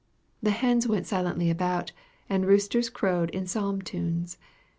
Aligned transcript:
The 0.41 0.49
hens 0.49 0.87
went 0.87 1.05
silently 1.05 1.51
about, 1.51 1.91
and 2.27 2.47
roosters 2.47 2.89
crowed 2.89 3.29
in 3.29 3.45
psalm 3.45 3.83
tunes. 3.83 4.39